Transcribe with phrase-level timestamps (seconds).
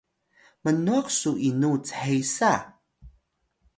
[0.63, 2.53] mnwah su inu chesa?